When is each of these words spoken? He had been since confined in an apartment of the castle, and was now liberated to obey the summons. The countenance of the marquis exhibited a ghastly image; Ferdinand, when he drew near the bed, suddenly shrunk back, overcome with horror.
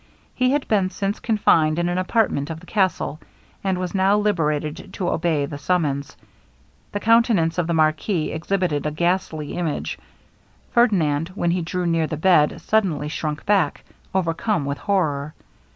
He 0.33 0.49
had 0.49 0.67
been 0.67 0.89
since 0.89 1.19
confined 1.19 1.77
in 1.77 1.87
an 1.87 1.99
apartment 1.99 2.49
of 2.49 2.59
the 2.59 2.65
castle, 2.65 3.19
and 3.63 3.77
was 3.77 3.93
now 3.93 4.17
liberated 4.17 4.91
to 4.93 5.09
obey 5.11 5.45
the 5.45 5.59
summons. 5.59 6.17
The 6.91 6.99
countenance 6.99 7.59
of 7.59 7.67
the 7.67 7.75
marquis 7.75 8.31
exhibited 8.31 8.87
a 8.87 8.91
ghastly 8.91 9.53
image; 9.53 9.99
Ferdinand, 10.71 11.27
when 11.35 11.51
he 11.51 11.61
drew 11.61 11.85
near 11.85 12.07
the 12.07 12.17
bed, 12.17 12.59
suddenly 12.61 13.09
shrunk 13.09 13.45
back, 13.45 13.83
overcome 14.11 14.65
with 14.65 14.79
horror. 14.79 15.35